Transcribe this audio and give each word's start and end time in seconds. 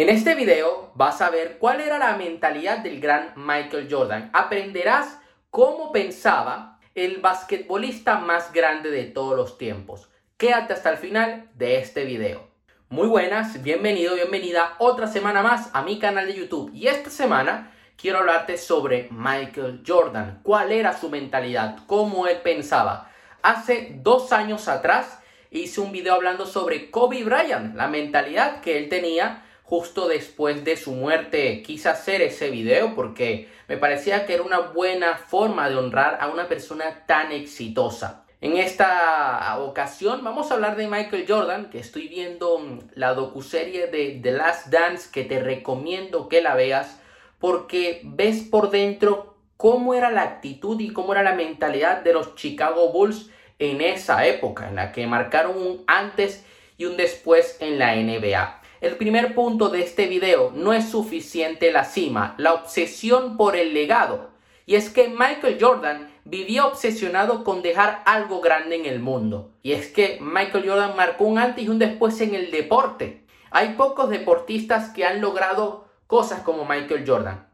En 0.00 0.08
este 0.08 0.34
video 0.34 0.92
vas 0.94 1.20
a 1.20 1.28
ver 1.28 1.58
cuál 1.58 1.82
era 1.82 1.98
la 1.98 2.16
mentalidad 2.16 2.78
del 2.78 3.02
gran 3.02 3.34
Michael 3.36 3.86
Jordan. 3.90 4.30
Aprenderás 4.32 5.20
cómo 5.50 5.92
pensaba 5.92 6.80
el 6.94 7.18
basquetbolista 7.18 8.18
más 8.18 8.50
grande 8.54 8.90
de 8.90 9.04
todos 9.04 9.36
los 9.36 9.58
tiempos. 9.58 10.08
Quédate 10.38 10.72
hasta 10.72 10.88
el 10.88 10.96
final 10.96 11.50
de 11.52 11.76
este 11.76 12.06
video. 12.06 12.48
Muy 12.88 13.08
buenas, 13.08 13.62
bienvenido, 13.62 14.14
bienvenida 14.14 14.74
otra 14.78 15.06
semana 15.06 15.42
más 15.42 15.68
a 15.74 15.82
mi 15.82 15.98
canal 15.98 16.28
de 16.28 16.34
YouTube. 16.34 16.70
Y 16.72 16.86
esta 16.86 17.10
semana 17.10 17.70
quiero 17.98 18.20
hablarte 18.20 18.56
sobre 18.56 19.08
Michael 19.10 19.82
Jordan. 19.86 20.40
¿Cuál 20.42 20.72
era 20.72 20.96
su 20.96 21.10
mentalidad? 21.10 21.76
¿Cómo 21.86 22.26
él 22.26 22.38
pensaba? 22.38 23.10
Hace 23.42 23.96
dos 23.96 24.32
años 24.32 24.66
atrás 24.66 25.20
hice 25.50 25.82
un 25.82 25.92
video 25.92 26.14
hablando 26.14 26.46
sobre 26.46 26.90
Kobe 26.90 27.22
Bryant, 27.22 27.76
la 27.76 27.88
mentalidad 27.88 28.62
que 28.62 28.78
él 28.78 28.88
tenía 28.88 29.44
justo 29.70 30.08
después 30.08 30.64
de 30.64 30.76
su 30.76 30.90
muerte. 30.90 31.62
Quise 31.62 31.88
hacer 31.88 32.22
ese 32.22 32.50
video 32.50 32.96
porque 32.96 33.48
me 33.68 33.76
parecía 33.76 34.26
que 34.26 34.34
era 34.34 34.42
una 34.42 34.58
buena 34.58 35.14
forma 35.14 35.70
de 35.70 35.76
honrar 35.76 36.18
a 36.20 36.26
una 36.26 36.48
persona 36.48 37.06
tan 37.06 37.30
exitosa. 37.30 38.24
En 38.40 38.56
esta 38.56 39.56
ocasión 39.60 40.24
vamos 40.24 40.50
a 40.50 40.54
hablar 40.54 40.74
de 40.74 40.88
Michael 40.88 41.24
Jordan, 41.28 41.70
que 41.70 41.78
estoy 41.78 42.08
viendo 42.08 42.58
mm, 42.58 42.78
la 42.96 43.14
docuserie 43.14 43.86
de 43.86 44.18
The 44.20 44.32
Last 44.32 44.66
Dance, 44.70 45.08
que 45.12 45.22
te 45.22 45.38
recomiendo 45.38 46.28
que 46.28 46.42
la 46.42 46.56
veas, 46.56 47.00
porque 47.38 48.00
ves 48.02 48.40
por 48.40 48.70
dentro 48.70 49.36
cómo 49.56 49.94
era 49.94 50.10
la 50.10 50.22
actitud 50.22 50.80
y 50.80 50.92
cómo 50.92 51.12
era 51.12 51.22
la 51.22 51.34
mentalidad 51.34 52.02
de 52.02 52.12
los 52.12 52.34
Chicago 52.34 52.90
Bulls 52.90 53.30
en 53.60 53.82
esa 53.82 54.26
época, 54.26 54.68
en 54.68 54.74
la 54.74 54.90
que 54.90 55.06
marcaron 55.06 55.56
un 55.56 55.84
antes 55.86 56.44
y 56.76 56.86
un 56.86 56.96
después 56.96 57.56
en 57.60 57.78
la 57.78 57.94
NBA. 57.94 58.59
El 58.80 58.96
primer 58.96 59.34
punto 59.34 59.68
de 59.68 59.82
este 59.82 60.06
video 60.06 60.52
no 60.54 60.72
es 60.72 60.88
suficiente 60.88 61.70
la 61.70 61.84
cima, 61.84 62.34
la 62.38 62.54
obsesión 62.54 63.36
por 63.36 63.54
el 63.54 63.74
legado. 63.74 64.30
Y 64.64 64.76
es 64.76 64.88
que 64.88 65.08
Michael 65.08 65.58
Jordan 65.60 66.10
vivía 66.24 66.64
obsesionado 66.64 67.44
con 67.44 67.60
dejar 67.60 68.02
algo 68.06 68.40
grande 68.40 68.76
en 68.76 68.86
el 68.86 68.98
mundo. 68.98 69.52
Y 69.62 69.72
es 69.72 69.88
que 69.88 70.18
Michael 70.22 70.66
Jordan 70.66 70.96
marcó 70.96 71.24
un 71.24 71.38
antes 71.38 71.64
y 71.64 71.68
un 71.68 71.78
después 71.78 72.18
en 72.22 72.34
el 72.34 72.50
deporte. 72.50 73.26
Hay 73.50 73.74
pocos 73.74 74.08
deportistas 74.08 74.90
que 74.90 75.04
han 75.04 75.20
logrado 75.20 75.86
cosas 76.06 76.40
como 76.40 76.64
Michael 76.64 77.04
Jordan. 77.06 77.48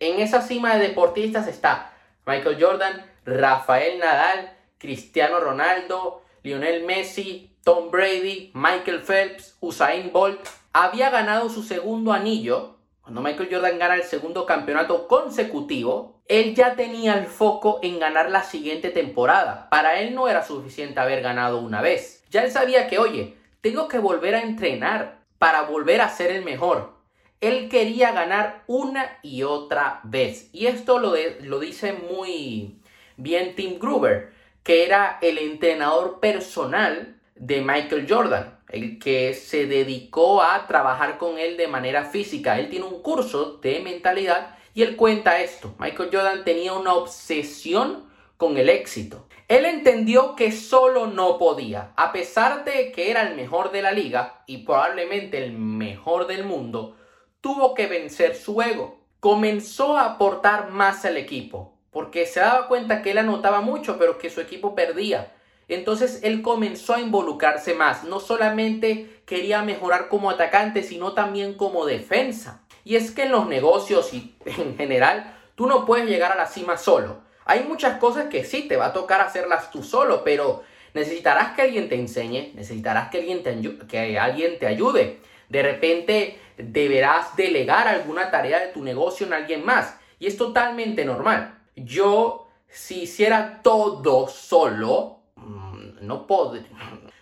En 0.00 0.20
esa 0.20 0.42
cima 0.42 0.74
de 0.74 0.88
deportistas 0.88 1.46
está 1.46 1.92
Michael 2.26 2.58
Jordan, 2.60 3.06
Rafael 3.24 4.00
Nadal, 4.00 4.56
Cristiano 4.78 5.38
Ronaldo, 5.38 6.22
Lionel 6.42 6.84
Messi, 6.84 7.56
Tom 7.62 7.90
Brady, 7.90 8.50
Michael 8.54 9.00
Phelps, 9.00 9.56
Usain 9.60 10.12
Bolt. 10.12 10.40
Había 10.72 11.10
ganado 11.10 11.48
su 11.48 11.62
segundo 11.62 12.12
anillo. 12.12 12.78
Cuando 13.00 13.20
Michael 13.20 13.48
Jordan 13.50 13.78
gana 13.78 13.94
el 13.94 14.02
segundo 14.02 14.44
campeonato 14.46 15.06
consecutivo, 15.06 16.22
él 16.26 16.54
ya 16.54 16.74
tenía 16.74 17.14
el 17.14 17.26
foco 17.26 17.78
en 17.82 18.00
ganar 18.00 18.30
la 18.30 18.42
siguiente 18.42 18.90
temporada. 18.90 19.68
Para 19.70 20.00
él 20.00 20.14
no 20.14 20.28
era 20.28 20.44
suficiente 20.44 20.98
haber 20.98 21.22
ganado 21.22 21.58
una 21.58 21.80
vez. 21.80 22.24
Ya 22.30 22.42
él 22.42 22.50
sabía 22.50 22.88
que, 22.88 22.98
oye, 22.98 23.36
tengo 23.60 23.86
que 23.86 23.98
volver 23.98 24.34
a 24.34 24.42
entrenar 24.42 25.20
para 25.38 25.62
volver 25.62 26.00
a 26.00 26.08
ser 26.08 26.32
el 26.32 26.44
mejor. 26.44 26.94
Él 27.40 27.68
quería 27.68 28.12
ganar 28.12 28.62
una 28.66 29.18
y 29.22 29.42
otra 29.42 30.00
vez. 30.04 30.48
Y 30.52 30.66
esto 30.66 30.98
lo, 30.98 31.14
lo 31.40 31.58
dice 31.60 31.92
muy 31.92 32.80
bien 33.16 33.54
Tim 33.54 33.78
Gruber 33.78 34.32
que 34.62 34.84
era 34.84 35.18
el 35.22 35.38
entrenador 35.38 36.20
personal 36.20 37.20
de 37.34 37.60
Michael 37.60 38.06
Jordan, 38.08 38.58
el 38.68 38.98
que 38.98 39.34
se 39.34 39.66
dedicó 39.66 40.42
a 40.42 40.66
trabajar 40.66 41.18
con 41.18 41.38
él 41.38 41.56
de 41.56 41.68
manera 41.68 42.04
física. 42.04 42.58
Él 42.58 42.70
tiene 42.70 42.86
un 42.86 43.02
curso 43.02 43.58
de 43.58 43.80
mentalidad 43.80 44.56
y 44.74 44.82
él 44.82 44.96
cuenta 44.96 45.40
esto. 45.40 45.74
Michael 45.78 46.10
Jordan 46.12 46.44
tenía 46.44 46.72
una 46.72 46.94
obsesión 46.94 48.08
con 48.36 48.56
el 48.56 48.68
éxito. 48.68 49.26
Él 49.48 49.66
entendió 49.66 50.34
que 50.34 50.50
solo 50.50 51.08
no 51.08 51.36
podía, 51.36 51.92
a 51.96 52.12
pesar 52.12 52.64
de 52.64 52.90
que 52.92 53.10
era 53.10 53.22
el 53.28 53.36
mejor 53.36 53.70
de 53.70 53.82
la 53.82 53.92
liga 53.92 54.42
y 54.46 54.58
probablemente 54.58 55.44
el 55.44 55.52
mejor 55.52 56.26
del 56.26 56.44
mundo, 56.44 56.96
tuvo 57.40 57.74
que 57.74 57.86
vencer 57.86 58.34
su 58.34 58.62
ego. 58.62 59.00
Comenzó 59.20 59.98
a 59.98 60.14
aportar 60.14 60.70
más 60.70 61.04
al 61.04 61.18
equipo, 61.18 61.76
porque 61.92 62.26
se 62.26 62.40
daba 62.40 62.68
cuenta 62.68 63.02
que 63.02 63.10
él 63.10 63.18
anotaba 63.18 63.60
mucho, 63.60 63.98
pero 63.98 64.18
que 64.18 64.30
su 64.30 64.40
equipo 64.40 64.74
perdía. 64.74 65.32
Entonces 65.68 66.20
él 66.22 66.42
comenzó 66.42 66.94
a 66.94 67.00
involucrarse 67.00 67.74
más. 67.74 68.04
No 68.04 68.18
solamente 68.18 69.20
quería 69.26 69.62
mejorar 69.62 70.08
como 70.08 70.30
atacante, 70.30 70.82
sino 70.82 71.12
también 71.12 71.54
como 71.54 71.84
defensa. 71.84 72.62
Y 72.84 72.96
es 72.96 73.10
que 73.10 73.24
en 73.24 73.32
los 73.32 73.46
negocios 73.46 74.12
y 74.14 74.34
en 74.46 74.76
general, 74.76 75.38
tú 75.54 75.66
no 75.66 75.84
puedes 75.84 76.08
llegar 76.08 76.32
a 76.32 76.36
la 76.36 76.46
cima 76.46 76.78
solo. 76.78 77.20
Hay 77.44 77.64
muchas 77.64 77.98
cosas 77.98 78.26
que 78.28 78.44
sí 78.44 78.62
te 78.62 78.76
va 78.76 78.86
a 78.86 78.92
tocar 78.92 79.20
hacerlas 79.20 79.70
tú 79.70 79.82
solo, 79.82 80.24
pero 80.24 80.62
necesitarás 80.94 81.54
que 81.54 81.62
alguien 81.62 81.88
te 81.88 81.96
enseñe, 81.96 82.52
necesitarás 82.54 83.10
que 83.10 83.18
alguien 83.18 83.42
te, 84.58 84.66
ayude. 84.66 85.20
De 85.48 85.62
repente 85.62 86.38
deberás 86.56 87.36
delegar 87.36 87.86
alguna 87.86 88.30
tarea 88.30 88.60
de 88.60 88.68
tu 88.68 88.82
negocio 88.82 89.26
en 89.26 89.34
alguien 89.34 89.64
más. 89.64 89.98
Y 90.18 90.26
es 90.26 90.38
totalmente 90.38 91.04
normal 91.04 91.61
yo 91.76 92.48
si 92.68 93.02
hiciera 93.02 93.60
todo 93.62 94.28
solo, 94.28 95.20
mm, 95.36 96.06
no, 96.06 96.26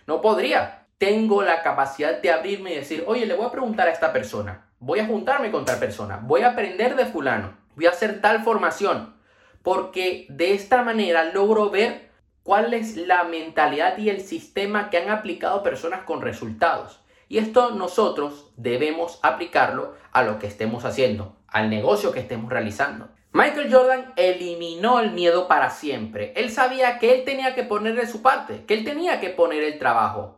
no 0.07 0.21
podría. 0.21 0.87
Tengo 0.97 1.41
la 1.41 1.61
capacidad 1.61 2.21
de 2.21 2.31
abrirme 2.31 2.71
y 2.71 2.75
decir, 2.75 3.03
oye, 3.07 3.25
le 3.25 3.33
voy 3.33 3.45
a 3.45 3.51
preguntar 3.51 3.87
a 3.87 3.91
esta 3.91 4.13
persona, 4.13 4.69
voy 4.79 4.99
a 4.99 5.05
juntarme 5.05 5.51
con 5.51 5.65
tal 5.65 5.79
persona, 5.79 6.19
voy 6.23 6.41
a 6.41 6.51
aprender 6.51 6.95
de 6.95 7.05
fulano, 7.05 7.57
voy 7.75 7.87
a 7.87 7.89
hacer 7.91 8.21
tal 8.21 8.43
formación, 8.43 9.15
porque 9.63 10.25
de 10.29 10.53
esta 10.53 10.83
manera 10.83 11.23
logro 11.25 11.69
ver 11.69 12.11
cuál 12.43 12.73
es 12.73 12.97
la 12.97 13.23
mentalidad 13.23 13.97
y 13.97 14.09
el 14.09 14.21
sistema 14.21 14.89
que 14.89 14.97
han 14.97 15.09
aplicado 15.09 15.63
personas 15.63 16.03
con 16.03 16.21
resultados. 16.21 17.01
Y 17.27 17.37
esto 17.37 17.71
nosotros 17.71 18.51
debemos 18.57 19.19
aplicarlo 19.23 19.95
a 20.11 20.23
lo 20.23 20.37
que 20.37 20.47
estemos 20.47 20.83
haciendo, 20.85 21.37
al 21.47 21.69
negocio 21.69 22.11
que 22.11 22.19
estemos 22.19 22.51
realizando. 22.51 23.09
Michael 23.33 23.73
Jordan 23.73 24.13
eliminó 24.17 24.99
el 24.99 25.11
miedo 25.11 25.47
para 25.47 25.69
siempre. 25.69 26.33
Él 26.35 26.51
sabía 26.51 26.99
que 26.99 27.15
él 27.15 27.23
tenía 27.23 27.55
que 27.55 27.63
poner 27.63 27.95
de 27.95 28.05
su 28.05 28.21
parte, 28.21 28.65
que 28.65 28.73
él 28.73 28.83
tenía 28.83 29.21
que 29.21 29.29
poner 29.29 29.63
el 29.63 29.79
trabajo. 29.79 30.37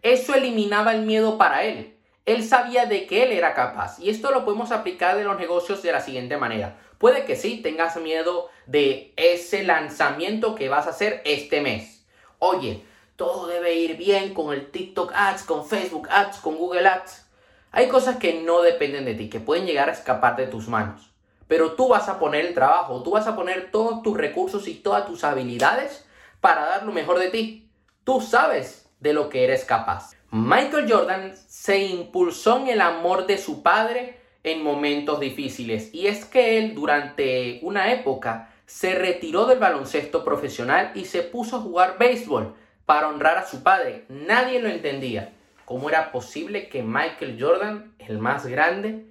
Eso 0.00 0.34
eliminaba 0.34 0.94
el 0.94 1.02
miedo 1.02 1.36
para 1.36 1.64
él. 1.64 1.98
Él 2.24 2.42
sabía 2.42 2.86
de 2.86 3.06
que 3.06 3.24
él 3.24 3.32
era 3.32 3.52
capaz. 3.52 3.98
Y 3.98 4.08
esto 4.08 4.30
lo 4.30 4.46
podemos 4.46 4.72
aplicar 4.72 5.18
de 5.18 5.24
los 5.24 5.38
negocios 5.38 5.82
de 5.82 5.92
la 5.92 6.00
siguiente 6.00 6.38
manera. 6.38 6.78
Puede 6.96 7.26
que 7.26 7.36
sí 7.36 7.60
tengas 7.62 7.96
miedo 7.96 8.48
de 8.64 9.12
ese 9.16 9.62
lanzamiento 9.62 10.54
que 10.54 10.70
vas 10.70 10.86
a 10.86 10.90
hacer 10.90 11.20
este 11.26 11.60
mes. 11.60 12.06
Oye, 12.38 12.82
todo 13.16 13.48
debe 13.48 13.74
ir 13.74 13.98
bien 13.98 14.32
con 14.32 14.54
el 14.54 14.70
TikTok 14.70 15.12
Ads, 15.14 15.42
con 15.42 15.66
Facebook 15.66 16.08
Ads, 16.10 16.38
con 16.38 16.56
Google 16.56 16.88
Ads. 16.88 17.26
Hay 17.70 17.88
cosas 17.88 18.16
que 18.16 18.40
no 18.40 18.62
dependen 18.62 19.04
de 19.04 19.14
ti, 19.14 19.28
que 19.28 19.40
pueden 19.40 19.66
llegar 19.66 19.90
a 19.90 19.92
escapar 19.92 20.36
de 20.36 20.46
tus 20.46 20.68
manos. 20.68 21.09
Pero 21.50 21.72
tú 21.72 21.88
vas 21.88 22.08
a 22.08 22.20
poner 22.20 22.46
el 22.46 22.54
trabajo, 22.54 23.02
tú 23.02 23.10
vas 23.10 23.26
a 23.26 23.34
poner 23.34 23.72
todos 23.72 24.04
tus 24.04 24.16
recursos 24.16 24.68
y 24.68 24.74
todas 24.74 25.04
tus 25.04 25.24
habilidades 25.24 26.06
para 26.40 26.64
dar 26.64 26.84
lo 26.84 26.92
mejor 26.92 27.18
de 27.18 27.28
ti. 27.28 27.68
Tú 28.04 28.20
sabes 28.20 28.88
de 29.00 29.12
lo 29.12 29.28
que 29.28 29.42
eres 29.42 29.64
capaz. 29.64 30.12
Michael 30.30 30.86
Jordan 30.88 31.34
se 31.48 31.78
impulsó 31.78 32.58
en 32.58 32.68
el 32.68 32.80
amor 32.80 33.26
de 33.26 33.36
su 33.36 33.64
padre 33.64 34.20
en 34.44 34.62
momentos 34.62 35.18
difíciles 35.18 35.92
y 35.92 36.06
es 36.06 36.24
que 36.24 36.56
él 36.56 36.76
durante 36.76 37.58
una 37.62 37.92
época 37.92 38.54
se 38.64 38.94
retiró 38.94 39.46
del 39.46 39.58
baloncesto 39.58 40.22
profesional 40.22 40.92
y 40.94 41.06
se 41.06 41.22
puso 41.22 41.56
a 41.56 41.62
jugar 41.62 41.98
béisbol 41.98 42.54
para 42.86 43.08
honrar 43.08 43.38
a 43.38 43.46
su 43.48 43.64
padre. 43.64 44.04
Nadie 44.08 44.60
lo 44.60 44.68
entendía. 44.68 45.32
¿Cómo 45.64 45.88
era 45.88 46.12
posible 46.12 46.68
que 46.68 46.84
Michael 46.84 47.36
Jordan, 47.40 47.96
el 47.98 48.20
más 48.20 48.46
grande, 48.46 49.06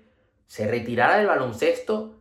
se 0.47 0.67
retirara 0.71 1.17
del 1.17 1.27
baloncesto 1.27 2.15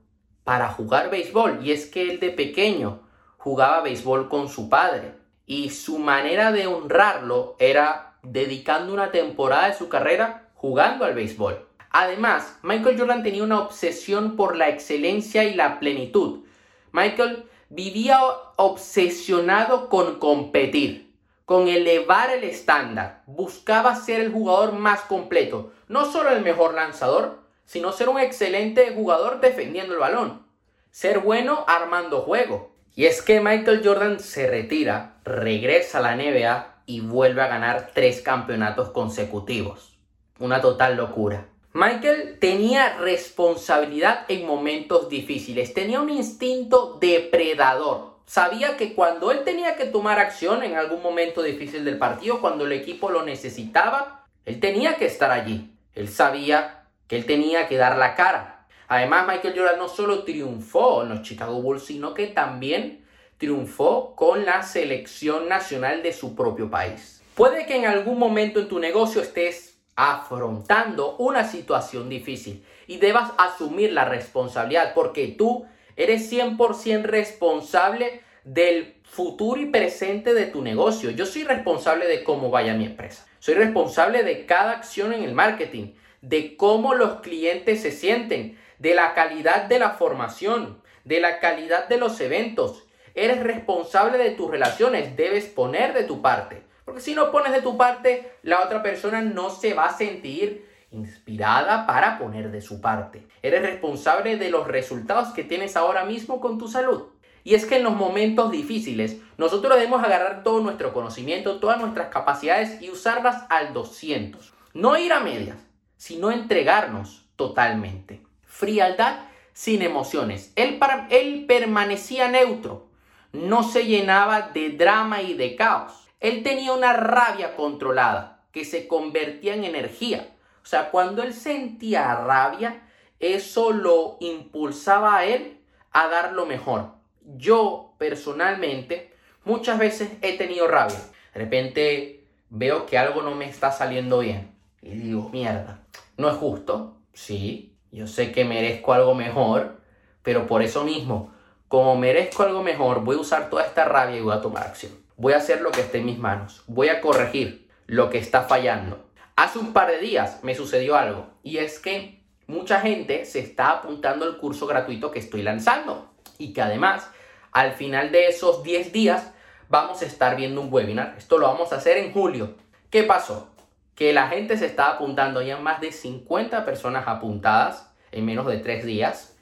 para 0.49 0.71
jugar 0.71 1.11
béisbol. 1.11 1.61
Y 1.63 1.73
es 1.73 1.85
que 1.85 2.01
él 2.01 2.21
de 2.21 2.31
pequeño 2.31 3.01
jugaba 3.37 3.83
béisbol 3.83 4.31
con 4.31 4.49
su 4.49 4.71
padre. 4.71 5.13
Y 5.45 5.69
su 5.69 5.99
manera 5.99 6.53
de 6.53 6.67
honrarlo 6.67 7.55
era 7.59 8.15
dedicando 8.23 8.95
una 8.95 9.11
temporada 9.11 9.69
de 9.69 9.75
su 9.75 9.91
carrera 9.91 10.49
jugando 10.55 11.05
al 11.05 11.13
béisbol. 11.13 11.67
Además, 11.91 12.59
Michael 12.63 12.99
Jordan 12.99 13.23
tenía 13.23 13.43
una 13.43 13.61
obsesión 13.61 14.37
por 14.37 14.57
la 14.57 14.71
excelencia 14.71 15.45
y 15.45 15.53
la 15.53 15.79
plenitud. 15.81 16.47
Michael 16.93 17.45
vivía 17.69 18.19
obsesionado 18.57 19.91
con 19.91 20.19
competir, 20.19 21.15
con 21.45 21.69
elevar 21.69 22.31
el 22.31 22.45
estándar. 22.45 23.23
Buscaba 23.27 23.97
ser 23.97 24.21
el 24.21 24.33
jugador 24.33 24.73
más 24.73 25.01
completo, 25.03 25.73
no 25.89 26.11
solo 26.11 26.31
el 26.31 26.41
mejor 26.41 26.73
lanzador, 26.73 27.48
sino 27.69 27.93
ser 27.93 28.09
un 28.09 28.19
excelente 28.19 28.93
jugador 28.95 29.41
defendiendo 29.41 29.93
el 29.93 30.01
balón. 30.01 30.43
Ser 30.91 31.19
bueno 31.19 31.67
armando 31.69 32.23
juego. 32.23 32.73
Y 32.97 33.05
es 33.05 33.21
que 33.21 33.43
Michael 33.43 33.83
Jordan 33.85 34.21
se 34.21 34.47
retira, 34.47 35.19
regresa 35.23 35.99
a 35.99 36.01
la 36.01 36.17
NBA 36.17 36.83
y 36.87 37.01
vuelve 37.01 37.43
a 37.43 37.47
ganar 37.47 37.91
tres 37.93 38.23
campeonatos 38.23 38.89
consecutivos. 38.89 39.99
Una 40.39 40.63
total 40.63 40.97
locura. 40.97 41.49
Michael 41.75 42.39
tenía 42.41 42.97
responsabilidad 43.01 44.25
en 44.29 44.47
momentos 44.47 45.11
difíciles, 45.11 45.75
tenía 45.75 46.01
un 46.01 46.09
instinto 46.09 46.97
depredador. 46.99 48.15
Sabía 48.25 48.79
que 48.79 48.95
cuando 48.95 49.31
él 49.31 49.45
tenía 49.45 49.77
que 49.77 49.85
tomar 49.85 50.19
acción 50.19 50.63
en 50.63 50.77
algún 50.77 51.03
momento 51.03 51.43
difícil 51.43 51.85
del 51.85 51.99
partido, 51.99 52.41
cuando 52.41 52.65
el 52.65 52.73
equipo 52.73 53.11
lo 53.11 53.27
necesitaba, 53.27 54.25
él 54.47 54.59
tenía 54.59 54.97
que 54.97 55.05
estar 55.05 55.31
allí. 55.31 55.75
Él 55.95 56.09
sabía 56.09 56.78
que 57.09 57.17
él 57.17 57.27
tenía 57.27 57.67
que 57.67 57.77
dar 57.77 57.99
la 57.99 58.15
cara. 58.15 58.67
Además, 58.87 59.27
Michael 59.27 59.55
Jordan 59.57 59.79
no 59.79 59.89
solo 59.89 60.25
triunfó 60.25 61.03
en 61.03 61.11
los 61.11 61.23
Chicago 61.23 61.61
Bulls, 61.61 61.85
sino 61.85 62.15
que 62.15 62.29
también 62.29 63.05
triunfó 63.39 64.15
con 64.15 64.45
la 64.45 64.63
selección 64.63 65.49
nacional 65.49 66.03
de 66.03 66.13
su 66.13 66.35
propio 66.35 66.71
país. 66.71 67.23
Puede 67.35 67.67
que 67.67 67.77
en 67.77 67.87
algún 67.87 68.19
momento 68.19 68.61
en 68.61 68.69
tu 68.69 68.79
negocio 68.79 69.23
estés 69.23 69.79
afrontando 69.95 71.17
una 71.17 71.45
situación 71.45 72.09
difícil 72.09 72.65
y 72.87 72.99
debas 72.99 73.33
asumir 73.37 73.93
la 73.93 74.05
responsabilidad 74.05 74.93
porque 74.95 75.29
tú 75.29 75.67
eres 75.97 76.33
100% 76.33 77.03
responsable 77.03 78.23
del 78.45 78.95
futuro 79.03 79.61
y 79.61 79.67
presente 79.67 80.35
de 80.35 80.47
tu 80.47 80.63
negocio. 80.63 81.11
Yo 81.11 81.27
soy 81.27 81.45
responsable 81.45 82.07
de 82.07 82.25
cómo 82.25 82.51
vaya 82.51 82.75
mi 82.75 82.87
empresa. 82.87 83.27
Soy 83.41 83.55
responsable 83.55 84.23
de 84.23 84.47
cada 84.47 84.73
acción 84.73 85.13
en 85.13 85.23
el 85.23 85.35
marketing, 85.35 85.95
de 86.21 86.57
cómo 86.57 86.95
los 86.95 87.21
clientes 87.21 87.83
se 87.83 87.91
sienten, 87.91 88.59
de 88.79 88.95
la 88.95 89.15
calidad 89.15 89.65
de 89.65 89.79
la 89.79 89.91
formación, 89.91 90.83
de 91.05 91.21
la 91.21 91.41
calidad 91.41 91.89
de 91.89 91.99
los 91.99 92.21
eventos 92.21 92.89
Eres 93.19 93.43
responsable 93.43 94.17
de 94.17 94.31
tus 94.31 94.49
relaciones, 94.49 95.17
debes 95.17 95.47
poner 95.47 95.93
de 95.93 96.05
tu 96.05 96.23
parte. 96.23 96.63
Porque 96.85 97.01
si 97.01 97.17
no 97.17 97.33
pones 97.33 97.51
de 97.51 97.63
tu 97.63 97.77
parte, 97.77 98.31
la 98.43 98.63
otra 98.63 98.81
persona 98.81 99.21
no 99.23 99.51
se 99.51 99.75
va 99.75 99.87
a 99.87 99.97
sentir 99.97 100.69
inspirada 100.93 101.85
para 101.85 102.17
poner 102.17 102.53
de 102.53 102.61
su 102.61 102.81
parte. 102.81 103.27
Eres 103.43 103.63
responsable 103.63 104.37
de 104.37 104.51
los 104.51 104.69
resultados 104.69 105.35
que 105.35 105.43
tienes 105.43 105.77
ahora 105.77 106.05
mismo 106.05 106.41
con 106.41 106.59
tu 106.59 106.69
salud. 106.69 107.09
Y 107.43 107.57
es 107.57 107.67
que 107.67 107.79
en 107.79 107.83
los 107.83 107.97
momentos 107.97 108.53
difíciles 108.53 109.17
nosotros 109.37 109.75
debemos 109.75 110.05
agarrar 110.05 110.45
todo 110.45 110.61
nuestro 110.61 110.93
conocimiento, 110.93 111.59
todas 111.59 111.81
nuestras 111.81 112.11
capacidades 112.11 112.81
y 112.81 112.89
usarlas 112.89 113.47
al 113.49 113.73
200. 113.75 114.55
No 114.75 114.97
ir 114.97 115.13
a 115.13 115.19
medias, 115.19 115.59
sino 115.99 116.31
entregarnos 116.31 117.27
totalmente. 117.37 118.23
Frialdad 118.47 119.19
sin 119.53 119.83
emociones. 119.83 120.53
Él, 120.57 120.81
él 121.11 121.45
permanecía 121.47 122.29
neutro 122.29 122.89
no 123.33 123.63
se 123.63 123.85
llenaba 123.85 124.51
de 124.55 124.71
drama 124.71 125.23
y 125.23 125.35
de 125.35 125.57
caos. 125.57 126.09
Él 126.21 126.43
tenía 126.43 126.73
una 126.73 126.93
rabia 126.93 127.57
controlada 127.57 128.43
que 128.53 128.65
se 128.65 128.89
convertía 128.89 129.55
en 129.55 129.65
energía. 129.65 130.35
O 130.63 130.67
sea, 130.67 130.91
cuando 130.91 131.23
él 131.23 131.35
sentía 131.35 132.15
rabia, 132.15 132.83
eso 133.21 133.73
lo 133.73 134.17
impulsaba 134.21 135.19
a 135.19 135.25
él 135.25 135.61
a 135.93 136.09
dar 136.09 136.33
lo 136.33 136.47
mejor. 136.47 136.93
Yo 137.37 137.93
personalmente 137.99 139.13
muchas 139.45 139.79
veces 139.79 140.11
he 140.23 140.37
tenido 140.37 140.67
rabia. 140.67 140.99
De 141.35 141.41
repente 141.41 142.25
veo 142.51 142.87
que 142.87 142.99
algo 142.99 143.23
no 143.23 143.35
me 143.35 143.49
está 143.49 143.71
saliendo 143.71 144.21
bien. 144.21 144.51
Y 144.89 144.97
digo, 144.97 145.29
mierda, 145.31 145.83
no 146.17 146.31
es 146.31 146.37
justo. 146.37 146.97
Sí, 147.13 147.77
yo 147.91 148.07
sé 148.07 148.33
que 148.33 148.45
merezco 148.45 148.93
algo 148.93 149.15
mejor, 149.15 149.81
pero 150.23 150.47
por 150.47 150.63
eso 150.63 150.85
mismo 150.85 151.33
como 151.69 151.97
merezco 151.97 152.45
algo 152.45 152.63
mejor, 152.63 153.05
voy 153.05 153.17
a 153.17 153.21
usar 153.21 153.51
toda 153.51 153.63
esta 153.63 153.85
rabia 153.85 154.17
y 154.17 154.23
voy 154.23 154.35
a 154.35 154.41
tomar 154.41 154.67
acción. 154.67 154.93
Voy 155.19 155.35
a 155.35 155.37
hacer 155.37 155.61
lo 155.61 155.71
que 155.71 155.83
esté 155.83 155.99
en 155.99 156.07
mis 156.07 156.19
manos. 156.19 156.63
Voy 156.67 156.89
a 156.89 157.03
corregir 157.03 157.69
lo 157.87 158.09
que 158.09 158.17
está 158.17 158.43
fallando. 158.43 159.05
Hace 159.37 159.59
un 159.59 159.75
par 159.75 159.89
de 159.89 159.99
días 159.99 160.43
me 160.43 160.55
sucedió 160.55 160.97
algo 160.97 161.27
y 161.43 161.59
es 161.59 161.79
que 161.79 162.23
mucha 162.47 162.81
gente 162.81 163.27
se 163.27 163.41
está 163.41 163.71
apuntando 163.71 164.25
al 164.25 164.39
curso 164.39 164.67
gratuito 164.67 165.11
que 165.11 165.19
estoy 165.19 165.43
lanzando 165.43 166.11
y 166.39 166.55
que 166.55 166.63
además 166.63 167.11
al 167.53 167.73
final 167.73 168.13
de 168.13 168.29
esos 168.29 168.63
10 168.63 168.91
días 168.93 169.31
vamos 169.69 170.01
a 170.01 170.07
estar 170.07 170.37
viendo 170.37 170.63
un 170.63 170.73
webinar. 170.73 171.17
Esto 171.19 171.37
lo 171.37 171.49
vamos 171.49 171.73
a 171.75 171.77
hacer 171.77 171.99
en 171.99 172.13
julio. 172.13 172.55
¿Qué 172.89 173.03
pasó? 173.03 173.51
Que 173.99 174.13
la 174.13 174.29
gente 174.29 174.57
se 174.57 174.67
está 174.67 174.91
apuntando, 174.91 175.43
ya 175.43 175.57
más 175.57 175.81
de 175.81 175.91
50 175.91 176.65
personas 176.65 177.09
apuntadas 177.09 177.93
en 178.13 178.25
menos 178.25 178.47
de 178.47 178.59
3 178.59 178.87
días 178.87 179.37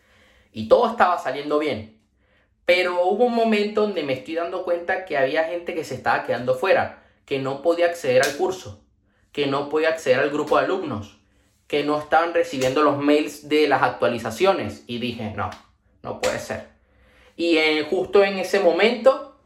y 0.50 0.66
todo 0.66 0.90
estaba 0.90 1.18
saliendo 1.18 1.58
bien. 1.58 2.00
Pero 2.64 3.04
hubo 3.04 3.26
un 3.26 3.34
momento 3.34 3.82
donde 3.82 4.02
me 4.02 4.14
estoy 4.14 4.36
dando 4.36 4.64
cuenta 4.64 5.04
que 5.04 5.18
había 5.18 5.44
gente 5.44 5.74
que 5.74 5.84
se 5.84 5.94
estaba 5.94 6.24
quedando 6.24 6.54
fuera, 6.54 7.02
que 7.26 7.38
no 7.38 7.60
podía 7.60 7.84
acceder 7.84 8.24
al 8.24 8.34
curso, 8.38 8.82
que 9.30 9.46
no 9.46 9.68
podía 9.68 9.90
acceder 9.90 10.20
al 10.20 10.30
grupo 10.30 10.56
de 10.56 10.64
alumnos, 10.64 11.18
que 11.66 11.84
no 11.84 11.98
estaban 12.00 12.32
recibiendo 12.32 12.82
los 12.82 12.96
mails 12.96 13.50
de 13.50 13.68
las 13.68 13.82
actualizaciones. 13.82 14.84
Y 14.86 15.00
dije, 15.00 15.34
no, 15.36 15.50
no 16.02 16.18
puede 16.22 16.38
ser. 16.38 16.68
Y 17.36 17.58
justo 17.90 18.24
en 18.24 18.38
ese 18.38 18.60
momento 18.60 19.36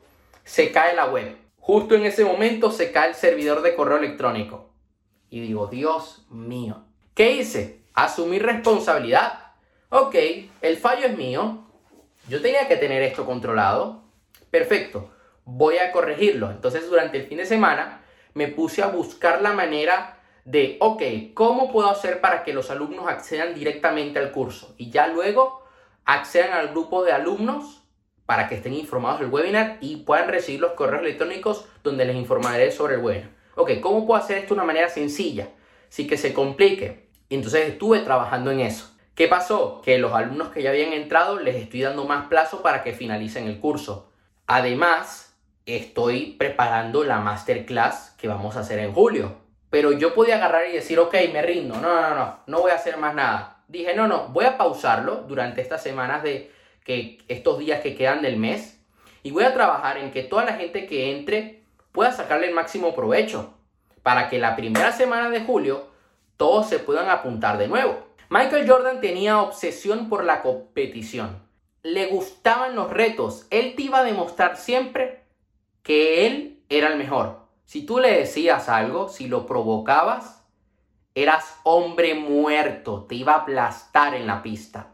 se 0.45 0.71
cae 0.71 0.95
la 0.95 1.07
web. 1.07 1.37
Justo 1.59 1.97
en 1.97 2.07
ese 2.07 2.25
momento 2.25 2.71
se 2.71 2.93
cae 2.93 3.09
el 3.09 3.17
servidor 3.17 3.63
de 3.63 3.75
correo 3.75 3.99
electrónico. 3.99 4.70
Y 5.31 5.41
digo, 5.41 5.69
Dios 5.69 6.27
mío. 6.29 6.85
¿Qué 7.15 7.33
hice? 7.33 7.83
Asumir 7.95 8.43
responsabilidad. 8.45 9.53
Ok, 9.89 10.15
el 10.61 10.77
fallo 10.77 11.07
es 11.07 11.17
mío, 11.17 11.65
yo 12.29 12.41
tenía 12.41 12.69
que 12.69 12.77
tener 12.77 13.03
esto 13.03 13.27
controlado. 13.27 14.03
Perfecto, 14.51 15.11
voy 15.45 15.79
a 15.79 15.91
corregirlo. 15.91 16.51
Entonces 16.51 16.89
durante 16.89 17.19
el 17.19 17.27
fin 17.27 17.39
de 17.39 17.47
semana 17.47 18.03
me 18.35 18.49
puse 18.49 18.83
a 18.83 18.89
buscar 18.89 19.43
la 19.43 19.53
manera 19.53 20.19
de, 20.45 20.77
ok, 20.81 21.03
¿cómo 21.35 21.73
puedo 21.73 21.91
hacer 21.91 22.21
para 22.21 22.45
que 22.45 22.53
los 22.53 22.71
alumnos 22.71 23.09
accedan 23.09 23.55
directamente 23.55 24.19
al 24.19 24.31
curso? 24.31 24.75
Y 24.79 24.91
ya 24.91 25.09
luego 25.09 25.65
accedan 26.05 26.53
al 26.53 26.69
grupo 26.69 27.05
de 27.05 27.13
alumnos 27.13 27.83
para 28.27 28.49
que 28.49 28.55
estén 28.55 28.75
informados 28.75 29.21
del 29.21 29.31
webinar 29.31 29.79
y 29.81 29.97
puedan 29.97 30.29
recibir 30.29 30.61
los 30.61 30.73
correos 30.73 31.03
electrónicos 31.03 31.67
donde 31.83 32.05
les 32.05 32.17
informaré 32.17 32.71
sobre 32.71 32.95
el 32.95 33.01
webinar. 33.01 33.40
Ok, 33.55 33.81
¿cómo 33.81 34.07
puedo 34.07 34.21
hacer 34.21 34.39
esto 34.39 34.55
de 34.55 34.61
una 34.61 34.67
manera 34.67 34.89
sencilla? 34.89 35.49
Sin 35.89 36.09
que 36.09 36.17
se 36.17 36.33
complique. 36.33 37.09
entonces 37.29 37.69
estuve 37.69 38.01
trabajando 38.01 38.51
en 38.51 38.61
eso. 38.61 38.91
¿Qué 39.15 39.29
pasó? 39.29 39.83
Que 39.83 39.99
los 39.99 40.13
alumnos 40.13 40.49
que 40.49 40.63
ya 40.63 40.71
habían 40.71 40.93
entrado 40.93 41.39
les 41.39 41.57
estoy 41.57 41.83
dando 41.83 42.05
más 42.05 42.27
plazo 42.29 42.63
para 42.63 42.83
que 42.83 42.93
finalicen 42.93 43.47
el 43.47 43.61
curso. 43.61 44.11
Además, 44.47 45.37
estoy 45.67 46.37
preparando 46.39 47.05
la 47.05 47.19
masterclass 47.19 48.15
que 48.19 48.29
vamos 48.29 48.57
a 48.57 48.61
hacer 48.61 48.79
en 48.79 48.93
julio. 48.93 49.37
Pero 49.69 49.93
yo 49.93 50.15
podía 50.15 50.37
agarrar 50.37 50.69
y 50.69 50.73
decir, 50.73 50.99
ok, 50.99 51.15
me 51.33 51.43
rindo. 51.43 51.77
No, 51.77 52.01
no, 52.01 52.15
no, 52.15 52.39
no 52.47 52.61
voy 52.61 52.71
a 52.73 52.77
hacer 52.77 52.97
más 52.97 53.15
nada. 53.15 53.63
Dije, 53.69 53.95
no, 53.95 54.09
no, 54.09 54.29
voy 54.29 54.47
a 54.47 54.57
pausarlo 54.59 55.25
durante 55.29 55.61
estas 55.61 55.83
semanas 55.83 56.23
de 56.23 56.51
que 56.85 57.19
estos 57.29 57.59
días 57.59 57.81
que 57.81 57.95
quedan 57.95 58.23
del 58.23 58.37
mes 58.37 58.81
y 59.23 59.31
voy 59.31 59.45
a 59.45 59.55
trabajar 59.55 59.99
en 59.99 60.11
que 60.11 60.23
toda 60.23 60.45
la 60.45 60.55
gente 60.55 60.87
que 60.87 61.13
entre 61.17 61.60
pueda 61.93 62.13
sacarle 62.13 62.49
el 62.49 62.55
máximo 62.55 62.95
provecho 62.95 63.55
para 64.03 64.29
que 64.29 64.39
la 64.39 64.57
primera 64.57 64.93
semana 64.93 65.31
de 65.31 65.41
julio 65.41 65.87
todos 66.37 66.69
se 66.69 66.79
puedan 66.79 67.11
apuntar 67.11 67.59
de 67.59 67.69
nuevo. 67.69 67.99
Michael 68.31 68.69
Jordan 68.69 69.01
tenía 69.01 69.41
obsesión 69.41 70.09
por 70.09 70.25
la 70.25 70.41
competición. 70.41 71.43
Le 71.83 72.07
gustaban 72.07 72.77
los 72.77 72.91
retos. 72.91 73.47
Él 73.51 73.75
te 73.75 73.83
iba 73.83 73.99
a 73.99 74.05
demostrar 74.05 74.57
siempre 74.57 75.25
que 75.83 76.27
él 76.27 76.63
era 76.69 76.89
el 76.89 76.97
mejor. 76.97 77.41
Si 77.65 77.85
tú 77.85 77.99
le 77.99 78.13
decías 78.13 78.69
algo, 78.69 79.09
si 79.09 79.29
lo 79.29 79.47
provocabas, 79.47 80.45
eras 81.15 81.57
hombre 81.63 82.15
muerto, 82.15 83.05
te 83.09 83.17
iba 83.17 83.33
a 83.33 83.39
aplastar 83.39 84.15
en 84.15 84.27
la 84.27 84.43
pista. 84.43 84.89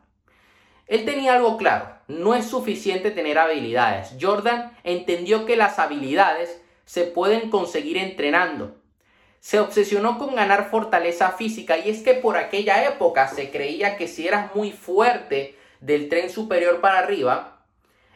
Él 0.87 1.05
tenía 1.05 1.35
algo 1.35 1.57
claro, 1.57 1.89
no 2.09 2.35
es 2.35 2.47
suficiente 2.47 3.11
tener 3.11 3.39
habilidades. 3.39 4.15
Jordan 4.21 4.77
entendió 4.85 5.45
que 5.47 5.57
las 5.57 5.79
habilidades 5.79 6.63
se 6.87 7.05
pueden 7.05 7.51
conseguir 7.51 7.99
entrenando 7.99 8.77
se 9.47 9.61
obsesionó 9.61 10.19
con 10.19 10.35
ganar 10.35 10.71
fortaleza 10.71 11.31
física 11.31 11.79
y 11.79 11.89
es 11.89 12.03
que 12.03 12.15
por 12.15 12.37
aquella 12.37 12.85
época 12.89 13.29
se 13.29 13.53
creía 13.53 13.97
que 13.97 14.09
si 14.09 14.27
eras 14.27 14.53
muy 14.57 14.73
fuerte 14.73 15.57
del 15.81 16.09
tren 16.09 16.31
superior 16.31 16.81
para 16.81 16.99
arriba, 16.99 17.65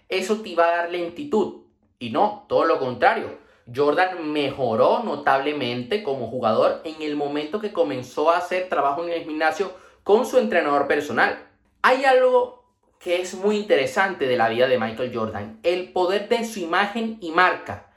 eso 0.09 0.41
te 0.41 0.49
iba 0.49 0.65
a 0.65 0.77
dar 0.77 0.91
lentitud. 0.91 1.67
Y 2.00 2.11
no, 2.11 2.47
todo 2.49 2.65
lo 2.65 2.81
contrario. 2.81 3.39
Jordan 3.73 4.33
mejoró 4.33 5.05
notablemente 5.05 6.03
como 6.03 6.27
jugador 6.27 6.81
en 6.83 7.00
el 7.00 7.15
momento 7.15 7.61
que 7.61 7.73
comenzó 7.73 8.33
a 8.33 8.39
hacer 8.39 8.69
trabajo 8.69 9.05
en 9.05 9.12
el 9.12 9.23
gimnasio 9.23 9.73
con 10.03 10.27
su 10.27 10.37
entrenador 10.37 10.89
personal. 10.89 11.47
Hay 11.83 12.05
algo 12.07 12.65
que 12.99 13.21
es 13.21 13.35
muy 13.35 13.57
interesante 13.57 14.27
de 14.27 14.37
la 14.37 14.49
vida 14.49 14.67
de 14.67 14.81
Michael 14.81 15.15
Jordan, 15.15 15.61
el 15.62 15.93
poder 15.93 16.29
de 16.29 16.45
su 16.45 16.59
imagen 16.59 17.19
y 17.21 17.31
marca 17.31 17.89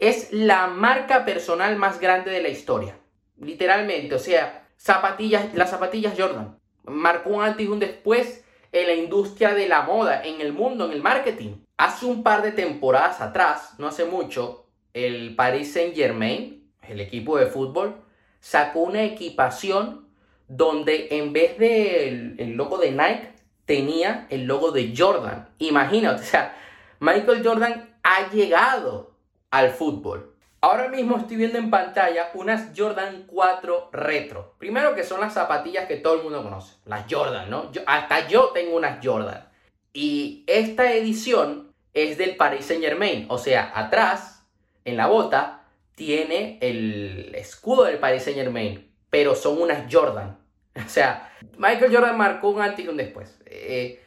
es 0.00 0.32
la 0.32 0.66
marca 0.66 1.24
personal 1.24 1.76
más 1.76 2.00
grande 2.00 2.30
de 2.30 2.42
la 2.42 2.48
historia. 2.48 2.98
Literalmente, 3.38 4.14
o 4.14 4.18
sea, 4.18 4.66
zapatillas, 4.76 5.54
las 5.54 5.70
zapatillas 5.70 6.14
Jordan. 6.18 6.58
Marcó 6.84 7.30
un 7.30 7.42
antes 7.44 7.66
y 7.66 7.68
un 7.68 7.78
después 7.78 8.44
en 8.72 8.86
la 8.86 8.94
industria 8.94 9.54
de 9.54 9.68
la 9.68 9.82
moda, 9.82 10.24
en 10.24 10.40
el 10.40 10.52
mundo, 10.52 10.86
en 10.86 10.92
el 10.92 11.02
marketing. 11.02 11.56
Hace 11.76 12.06
un 12.06 12.22
par 12.22 12.42
de 12.42 12.52
temporadas 12.52 13.20
atrás, 13.20 13.74
no 13.78 13.88
hace 13.88 14.06
mucho, 14.06 14.66
el 14.94 15.36
Paris 15.36 15.72
Saint 15.72 15.94
Germain, 15.94 16.72
el 16.82 17.00
equipo 17.00 17.36
de 17.36 17.46
fútbol, 17.46 18.02
sacó 18.40 18.80
una 18.80 19.04
equipación 19.04 20.08
donde 20.48 21.08
en 21.10 21.32
vez 21.32 21.58
del 21.58 22.36
el 22.38 22.52
logo 22.54 22.78
de 22.78 22.90
Nike 22.90 23.34
tenía 23.66 24.26
el 24.30 24.44
logo 24.44 24.72
de 24.72 24.94
Jordan. 24.96 25.48
Imagínate, 25.58 26.22
o 26.22 26.24
sea, 26.24 26.56
Michael 27.00 27.44
Jordan 27.44 27.96
ha 28.02 28.30
llegado 28.30 29.09
al 29.50 29.70
fútbol. 29.70 30.34
Ahora 30.62 30.88
mismo 30.88 31.16
estoy 31.16 31.36
viendo 31.36 31.58
en 31.58 31.70
pantalla 31.70 32.30
unas 32.34 32.72
Jordan 32.76 33.24
4 33.26 33.90
retro. 33.92 34.54
Primero 34.58 34.94
que 34.94 35.04
son 35.04 35.20
las 35.20 35.32
zapatillas 35.32 35.86
que 35.86 35.96
todo 35.96 36.16
el 36.16 36.22
mundo 36.22 36.42
conoce, 36.42 36.74
las 36.84 37.06
Jordan, 37.10 37.48
¿no? 37.48 37.70
hasta 37.86 38.28
yo 38.28 38.50
tengo 38.50 38.76
unas 38.76 39.04
Jordan. 39.04 39.48
Y 39.94 40.44
esta 40.46 40.92
edición 40.92 41.72
es 41.94 42.18
del 42.18 42.36
Paris 42.36 42.66
Saint 42.66 42.82
Germain, 42.82 43.26
o 43.30 43.38
sea, 43.38 43.72
atrás, 43.74 44.46
en 44.84 44.96
la 44.98 45.06
bota, 45.06 45.64
tiene 45.94 46.58
el 46.60 47.34
escudo 47.34 47.84
del 47.84 47.98
Paris 47.98 48.24
Saint 48.24 48.38
Germain, 48.38 48.92
pero 49.08 49.34
son 49.34 49.60
unas 49.60 49.92
Jordan. 49.92 50.38
O 50.76 50.88
sea, 50.88 51.32
Michael 51.58 51.92
Jordan 51.92 52.16
marcó 52.16 52.50
un 52.50 52.62
antes 52.62 52.84
y 52.84 52.88
un 52.88 52.96
después. 52.96 53.40
Eh, 53.46 54.00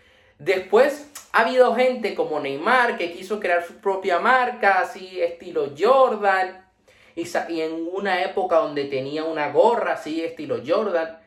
después 0.43 1.09
ha 1.31 1.41
habido 1.41 1.73
gente 1.75 2.13
como 2.15 2.39
Neymar 2.39 2.97
que 2.97 3.11
quiso 3.11 3.39
crear 3.39 3.65
su 3.65 3.75
propia 3.75 4.19
marca, 4.19 4.79
así 4.79 5.21
estilo 5.21 5.71
Jordan. 5.77 6.63
Y, 7.15 7.27
en 7.61 7.87
una 7.93 8.23
época 8.23 8.57
donde 8.57 8.85
tenía 8.85 9.23
una 9.23 9.51
gorra 9.51 9.93
así 9.93 10.23
estilo 10.23 10.61
Jordan. 10.65 11.19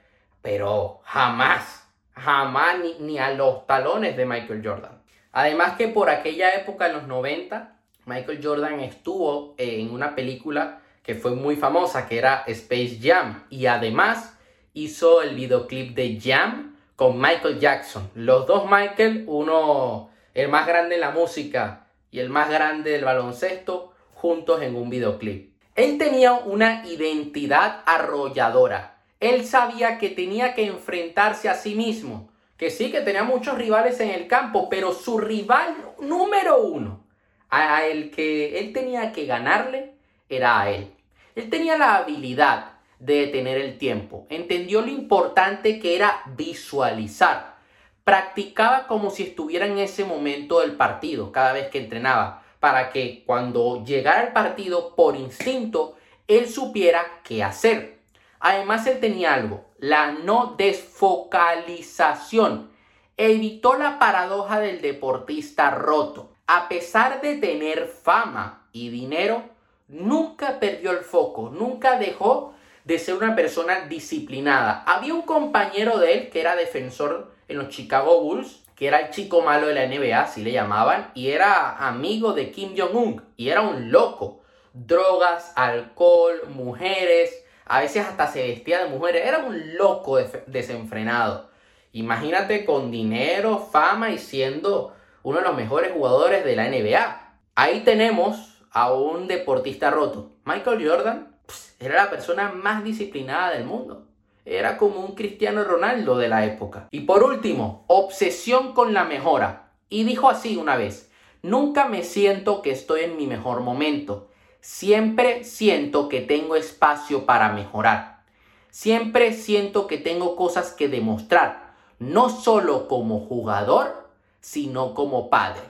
Pero 0.42 1.00
jamás, 1.04 1.88
jamás 2.12 2.78
ni, 2.80 2.94
ni 3.00 3.18
a 3.18 3.30
los 3.30 3.66
talones 3.66 4.16
de 4.16 4.26
Michael 4.26 4.62
Jordan. 4.64 5.02
Además 5.32 5.76
que 5.76 5.88
por 5.88 6.08
aquella 6.08 6.54
época, 6.54 6.86
en 6.86 6.94
los 6.94 7.06
90, 7.06 7.76
Michael 8.06 8.40
Jordan 8.42 8.80
estuvo 8.80 9.54
en 9.58 9.90
una 9.90 10.14
película 10.14 10.80
que 11.02 11.14
fue 11.14 11.32
muy 11.32 11.56
famosa, 11.56 12.08
que 12.08 12.18
era 12.18 12.44
Space 12.46 12.98
Jam. 13.02 13.44
Y 13.50 13.66
además 13.66 14.38
hizo 14.72 15.22
el 15.22 15.34
videoclip 15.34 15.94
de 15.94 16.20
Jam 16.20 16.75
con 16.96 17.20
Michael 17.20 17.60
Jackson. 17.60 18.10
Los 18.14 18.46
dos 18.46 18.64
Michael, 18.68 19.24
uno 19.28 20.10
el 20.34 20.48
más 20.48 20.66
grande 20.66 20.96
en 20.96 21.02
la 21.02 21.10
música 21.10 21.86
y 22.10 22.18
el 22.18 22.30
más 22.30 22.50
grande 22.50 22.90
del 22.90 23.04
baloncesto, 23.04 23.92
juntos 24.14 24.62
en 24.62 24.74
un 24.74 24.90
videoclip. 24.90 25.54
Él 25.74 25.98
tenía 25.98 26.32
una 26.32 26.86
identidad 26.86 27.82
arrolladora. 27.84 28.96
Él 29.20 29.44
sabía 29.44 29.98
que 29.98 30.08
tenía 30.08 30.54
que 30.54 30.66
enfrentarse 30.66 31.48
a 31.50 31.54
sí 31.54 31.74
mismo. 31.74 32.30
Que 32.56 32.70
sí, 32.70 32.90
que 32.90 33.02
tenía 33.02 33.22
muchos 33.22 33.58
rivales 33.58 34.00
en 34.00 34.10
el 34.10 34.26
campo, 34.26 34.70
pero 34.70 34.94
su 34.94 35.18
rival 35.18 35.76
número 36.00 36.62
uno, 36.62 37.04
a 37.50 37.84
el 37.84 38.10
que 38.10 38.58
él 38.58 38.72
tenía 38.72 39.12
que 39.12 39.26
ganarle, 39.26 39.92
era 40.30 40.60
a 40.60 40.70
él. 40.70 40.90
Él 41.34 41.50
tenía 41.50 41.76
la 41.76 41.96
habilidad 41.96 42.75
de 42.98 43.26
detener 43.26 43.58
el 43.58 43.78
tiempo. 43.78 44.26
Entendió 44.30 44.80
lo 44.80 44.88
importante 44.88 45.78
que 45.78 45.96
era 45.96 46.22
visualizar. 46.36 47.56
Practicaba 48.04 48.86
como 48.86 49.10
si 49.10 49.24
estuviera 49.24 49.66
en 49.66 49.78
ese 49.78 50.04
momento 50.04 50.60
del 50.60 50.76
partido 50.76 51.32
cada 51.32 51.52
vez 51.52 51.68
que 51.68 51.78
entrenaba, 51.78 52.44
para 52.60 52.90
que 52.90 53.24
cuando 53.26 53.84
llegara 53.84 54.22
el 54.22 54.32
partido 54.32 54.94
por 54.94 55.16
instinto, 55.16 55.96
él 56.28 56.48
supiera 56.48 57.20
qué 57.22 57.44
hacer. 57.44 57.98
Además, 58.38 58.86
él 58.86 59.00
tenía 59.00 59.34
algo, 59.34 59.64
la 59.78 60.12
no 60.12 60.54
desfocalización. 60.56 62.70
Evitó 63.16 63.76
la 63.76 63.98
paradoja 63.98 64.60
del 64.60 64.80
deportista 64.82 65.70
roto. 65.70 66.30
A 66.46 66.68
pesar 66.68 67.22
de 67.22 67.36
tener 67.36 67.86
fama 67.86 68.68
y 68.72 68.90
dinero, 68.90 69.42
nunca 69.88 70.60
perdió 70.60 70.92
el 70.92 70.98
foco, 70.98 71.50
nunca 71.50 71.98
dejó 71.98 72.54
de 72.86 73.00
ser 73.00 73.16
una 73.16 73.34
persona 73.34 73.80
disciplinada. 73.88 74.84
Había 74.86 75.12
un 75.12 75.22
compañero 75.22 75.98
de 75.98 76.14
él 76.14 76.30
que 76.30 76.40
era 76.40 76.54
defensor 76.54 77.32
en 77.48 77.58
los 77.58 77.68
Chicago 77.68 78.20
Bulls, 78.20 78.62
que 78.76 78.86
era 78.86 79.00
el 79.00 79.10
chico 79.10 79.42
malo 79.42 79.66
de 79.66 79.74
la 79.74 79.86
NBA, 79.88 80.20
así 80.20 80.42
le 80.42 80.52
llamaban, 80.52 81.10
y 81.14 81.30
era 81.30 81.76
amigo 81.88 82.32
de 82.32 82.52
Kim 82.52 82.76
Jong-un, 82.78 83.24
y 83.36 83.48
era 83.48 83.62
un 83.62 83.90
loco. 83.90 84.42
Drogas, 84.72 85.52
alcohol, 85.56 86.42
mujeres, 86.54 87.44
a 87.64 87.80
veces 87.80 88.06
hasta 88.06 88.28
se 88.28 88.46
vestía 88.46 88.84
de 88.84 88.90
mujeres, 88.90 89.26
era 89.26 89.38
un 89.38 89.76
loco 89.76 90.18
desenfrenado. 90.46 91.50
Imagínate 91.90 92.64
con 92.64 92.92
dinero, 92.92 93.58
fama 93.58 94.10
y 94.10 94.18
siendo 94.18 94.94
uno 95.24 95.38
de 95.38 95.44
los 95.44 95.56
mejores 95.56 95.90
jugadores 95.90 96.44
de 96.44 96.54
la 96.54 96.68
NBA. 96.68 97.32
Ahí 97.56 97.80
tenemos 97.80 98.62
a 98.70 98.92
un 98.92 99.26
deportista 99.26 99.90
roto. 99.90 100.36
Michael 100.44 100.88
Jordan 100.88 101.35
era 101.78 102.04
la 102.04 102.10
persona 102.10 102.52
más 102.52 102.84
disciplinada 102.84 103.50
del 103.50 103.64
mundo. 103.64 104.06
Era 104.44 104.78
como 104.78 105.00
un 105.00 105.14
Cristiano 105.14 105.64
Ronaldo 105.64 106.16
de 106.16 106.28
la 106.28 106.46
época. 106.46 106.88
Y 106.90 107.00
por 107.00 107.22
último, 107.22 107.84
obsesión 107.88 108.72
con 108.72 108.94
la 108.94 109.04
mejora. 109.04 109.72
Y 109.88 110.04
dijo 110.04 110.30
así 110.30 110.56
una 110.56 110.76
vez, 110.76 111.10
nunca 111.42 111.86
me 111.86 112.02
siento 112.02 112.62
que 112.62 112.70
estoy 112.70 113.02
en 113.02 113.16
mi 113.16 113.26
mejor 113.26 113.60
momento. 113.60 114.30
Siempre 114.60 115.44
siento 115.44 116.08
que 116.08 116.20
tengo 116.20 116.56
espacio 116.56 117.26
para 117.26 117.52
mejorar. 117.52 118.24
Siempre 118.70 119.32
siento 119.32 119.86
que 119.86 119.98
tengo 119.98 120.36
cosas 120.36 120.72
que 120.72 120.88
demostrar, 120.88 121.74
no 121.98 122.28
solo 122.28 122.88
como 122.88 123.20
jugador, 123.20 124.10
sino 124.40 124.94
como 124.94 125.30
padre. 125.30 125.62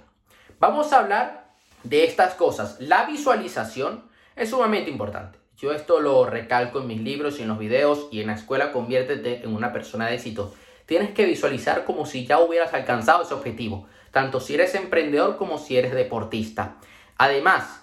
Vamos 0.59 0.93
a 0.93 0.99
hablar 0.99 1.55
de 1.83 2.05
estas 2.05 2.35
cosas. 2.35 2.77
La 2.81 3.07
visualización 3.07 4.09
es 4.35 4.51
sumamente 4.51 4.91
importante. 4.91 5.39
Yo 5.59 5.73
esto 5.73 6.01
lo 6.01 6.27
recalco 6.27 6.81
en 6.81 6.87
mis 6.87 7.01
libros 7.01 7.39
y 7.39 7.43
en 7.43 7.49
los 7.49 7.59
videos 7.59 8.09
y 8.11 8.21
en 8.21 8.27
la 8.27 8.35
escuela 8.35 8.73
conviértete 8.73 9.43
en 9.43 9.55
una 9.55 9.73
persona 9.73 10.07
de 10.07 10.17
éxito. 10.17 10.53
Tienes 10.85 11.13
que 11.13 11.25
visualizar 11.25 11.87
como 11.87 12.05
si 12.05 12.27
ya 12.27 12.41
hubieras 12.41 12.75
alcanzado 12.75 13.23
ese 13.23 13.33
objetivo, 13.33 13.87
tanto 14.11 14.39
si 14.39 14.53
eres 14.53 14.75
emprendedor 14.75 15.39
como 15.39 15.57
si 15.57 15.79
eres 15.79 15.95
deportista. 15.95 16.77
Además, 17.17 17.81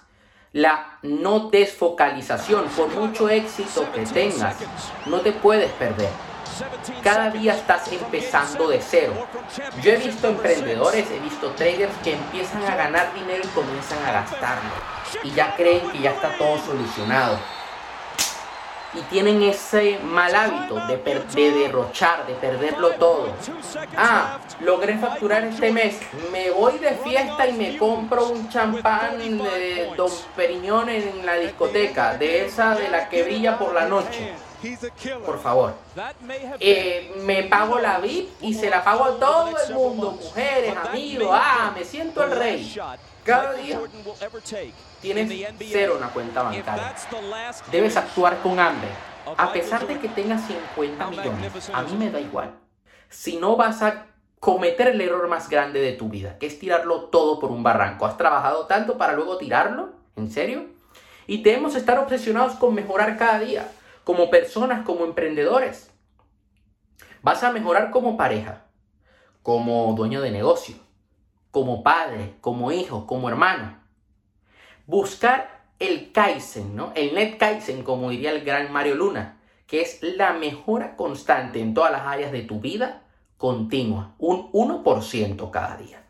la 0.52 0.98
no 1.02 1.50
desfocalización, 1.50 2.66
por 2.76 2.94
mucho 2.94 3.28
éxito 3.28 3.90
que 3.92 4.06
tengas, 4.06 4.56
no 5.06 5.20
te 5.20 5.32
puedes 5.32 5.72
perder. 5.72 6.10
Cada 7.02 7.30
día 7.30 7.54
estás 7.54 7.90
empezando 7.90 8.68
de 8.68 8.80
cero. 8.80 9.14
Yo 9.82 9.90
he 9.90 9.96
visto 9.96 10.28
emprendedores, 10.28 11.10
he 11.10 11.18
visto 11.18 11.48
traders 11.56 11.96
que 12.04 12.14
empiezan 12.14 12.62
a 12.66 12.76
ganar 12.76 13.12
dinero 13.14 13.42
y 13.42 13.48
comienzan 13.48 13.98
a 14.04 14.12
gastarlo. 14.12 14.70
Y 15.24 15.32
ya 15.32 15.56
creen 15.56 15.90
que 15.90 15.98
ya 15.98 16.12
está 16.12 16.38
todo 16.38 16.56
solucionado 16.58 17.36
y 18.94 19.00
tienen 19.02 19.42
ese 19.42 19.98
mal 19.98 20.34
hábito 20.34 20.76
de, 20.86 20.96
de, 21.34 21.50
derrochar, 21.50 22.26
de 22.26 22.34
perderlo 22.34 22.90
todo. 22.92 23.28
Ah, 23.96 24.38
logré 24.60 24.96
facturar 24.98 25.44
este 25.44 25.72
mes, 25.72 25.98
me 26.32 26.50
voy 26.50 26.78
de 26.78 26.92
fiesta 26.92 27.46
y 27.46 27.52
me 27.52 27.76
compro 27.78 28.28
un 28.28 28.48
champán 28.48 29.18
de 29.18 29.92
Don 29.96 30.10
Periñón 30.36 30.88
en 30.88 31.26
la 31.26 31.34
discoteca, 31.34 32.16
de 32.16 32.46
esa 32.46 32.74
de 32.74 32.88
la 32.88 33.08
que 33.08 33.22
brilla 33.22 33.58
por 33.58 33.74
la 33.74 33.86
noche. 33.86 34.32
Por 35.26 35.40
favor. 35.42 35.74
Eh, 36.58 37.12
me 37.22 37.42
pago 37.44 37.78
la 37.78 37.98
VIP 37.98 38.30
y 38.40 38.54
se 38.54 38.70
la 38.70 38.82
pago 38.82 39.04
a 39.04 39.18
todo 39.18 39.54
el 39.58 39.74
mundo, 39.74 40.12
mujeres, 40.12 40.74
amigos. 40.76 41.28
Ah, 41.32 41.72
me 41.74 41.84
siento 41.84 42.24
el 42.24 42.30
rey. 42.30 42.74
Cada 43.24 43.54
día 43.54 43.80
tienes 45.00 45.32
cero 45.58 45.94
en 45.94 46.00
la 46.00 46.08
cuenta 46.08 46.42
bancaria. 46.42 46.94
Debes 47.70 47.96
actuar 47.96 48.40
con 48.42 48.60
hambre. 48.60 48.90
A 49.38 49.52
pesar 49.52 49.86
de 49.86 49.98
que 49.98 50.08
tengas 50.08 50.46
50 50.46 51.06
millones, 51.08 51.70
a 51.72 51.82
mí 51.82 51.96
me 51.96 52.10
da 52.10 52.20
igual. 52.20 52.54
Si 53.08 53.38
no 53.38 53.56
vas 53.56 53.82
a 53.82 54.06
cometer 54.44 54.88
el 54.88 55.00
error 55.00 55.26
más 55.26 55.48
grande 55.48 55.80
de 55.80 55.92
tu 55.92 56.10
vida, 56.10 56.36
que 56.38 56.46
es 56.46 56.58
tirarlo 56.58 57.04
todo 57.04 57.38
por 57.38 57.50
un 57.50 57.62
barranco. 57.62 58.04
¿Has 58.04 58.18
trabajado 58.18 58.66
tanto 58.66 58.98
para 58.98 59.14
luego 59.14 59.38
tirarlo? 59.38 59.94
¿En 60.16 60.30
serio? 60.30 60.66
Y 61.26 61.42
debemos 61.42 61.74
estar 61.74 61.98
obsesionados 61.98 62.52
con 62.56 62.74
mejorar 62.74 63.16
cada 63.16 63.38
día, 63.38 63.72
como 64.04 64.28
personas, 64.28 64.84
como 64.84 65.06
emprendedores. 65.06 65.90
Vas 67.22 67.42
a 67.42 67.52
mejorar 67.52 67.90
como 67.90 68.18
pareja, 68.18 68.64
como 69.42 69.94
dueño 69.94 70.20
de 70.20 70.30
negocio, 70.30 70.76
como 71.54 71.84
padre, 71.84 72.34
como 72.40 72.72
hijo, 72.72 73.06
como 73.06 73.28
hermano 73.28 73.84
buscar 74.86 75.62
el 75.78 76.12
Kaizen, 76.12 76.74
¿no? 76.76 76.92
El 76.94 77.14
Net 77.14 77.38
Kaizen, 77.38 77.84
como 77.84 78.10
diría 78.10 78.32
el 78.32 78.44
gran 78.44 78.72
Mario 78.72 78.96
Luna, 78.96 79.40
que 79.66 79.80
es 79.80 80.02
la 80.02 80.32
mejora 80.32 80.96
constante 80.96 81.60
en 81.60 81.74
todas 81.74 81.92
las 81.92 82.02
áreas 82.02 82.32
de 82.32 82.42
tu 82.42 82.60
vida 82.60 83.02
continua, 83.38 84.14
un 84.18 84.50
1% 84.52 85.50
cada 85.50 85.76
día. 85.76 86.04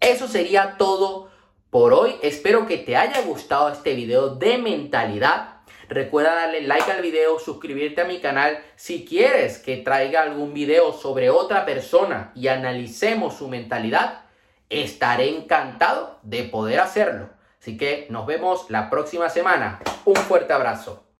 Eso 0.00 0.26
sería 0.26 0.76
todo 0.78 1.30
por 1.70 1.92
hoy. 1.92 2.14
Espero 2.22 2.66
que 2.66 2.78
te 2.78 2.96
haya 2.96 3.22
gustado 3.22 3.68
este 3.70 3.94
video 3.94 4.34
de 4.34 4.58
mentalidad. 4.58 5.60
Recuerda 5.88 6.34
darle 6.34 6.62
like 6.62 6.90
al 6.90 7.02
video, 7.02 7.38
suscribirte 7.38 8.00
a 8.00 8.06
mi 8.06 8.20
canal. 8.20 8.58
Si 8.76 9.04
quieres 9.04 9.58
que 9.58 9.78
traiga 9.78 10.22
algún 10.22 10.54
video 10.54 10.92
sobre 10.92 11.30
otra 11.30 11.64
persona 11.64 12.32
y 12.34 12.48
analicemos 12.48 13.34
su 13.34 13.48
mentalidad, 13.48 14.21
estaré 14.72 15.28
encantado 15.28 16.18
de 16.22 16.44
poder 16.44 16.80
hacerlo. 16.80 17.28
Así 17.60 17.76
que 17.76 18.06
nos 18.10 18.26
vemos 18.26 18.70
la 18.70 18.90
próxima 18.90 19.28
semana. 19.28 19.80
Un 20.04 20.16
fuerte 20.16 20.52
abrazo. 20.52 21.01